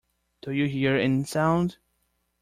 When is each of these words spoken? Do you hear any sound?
Do 0.41 0.49
you 0.51 0.65
hear 0.67 0.95
any 0.97 1.25
sound? 1.25 1.77